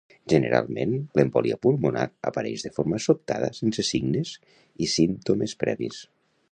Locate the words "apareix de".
2.31-2.73